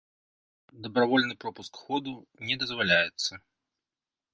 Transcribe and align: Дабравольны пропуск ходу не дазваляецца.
Дабравольны 0.87 1.35
пропуск 1.45 1.73
ходу 1.85 2.13
не 2.49 2.55
дазваляецца. 2.65 3.31